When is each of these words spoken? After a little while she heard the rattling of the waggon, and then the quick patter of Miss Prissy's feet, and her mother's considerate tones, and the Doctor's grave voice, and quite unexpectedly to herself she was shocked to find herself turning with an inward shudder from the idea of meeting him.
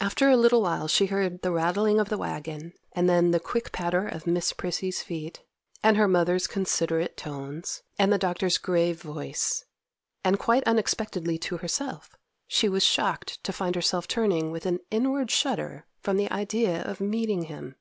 After 0.00 0.28
a 0.30 0.36
little 0.36 0.62
while 0.62 0.86
she 0.86 1.06
heard 1.06 1.42
the 1.42 1.50
rattling 1.50 1.98
of 1.98 2.08
the 2.08 2.16
waggon, 2.16 2.74
and 2.92 3.10
then 3.10 3.32
the 3.32 3.40
quick 3.40 3.72
patter 3.72 4.06
of 4.06 4.24
Miss 4.24 4.52
Prissy's 4.52 5.02
feet, 5.02 5.42
and 5.82 5.96
her 5.96 6.06
mother's 6.06 6.46
considerate 6.46 7.16
tones, 7.16 7.82
and 7.98 8.12
the 8.12 8.16
Doctor's 8.16 8.56
grave 8.56 9.02
voice, 9.02 9.64
and 10.22 10.38
quite 10.38 10.62
unexpectedly 10.62 11.38
to 11.38 11.56
herself 11.56 12.14
she 12.46 12.68
was 12.68 12.84
shocked 12.84 13.42
to 13.42 13.52
find 13.52 13.74
herself 13.74 14.06
turning 14.06 14.52
with 14.52 14.64
an 14.64 14.78
inward 14.92 15.28
shudder 15.32 15.86
from 16.00 16.18
the 16.18 16.30
idea 16.30 16.80
of 16.82 17.00
meeting 17.00 17.46
him. 17.46 17.74